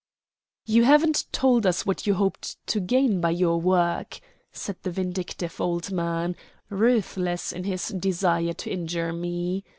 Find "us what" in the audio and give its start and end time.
1.67-2.07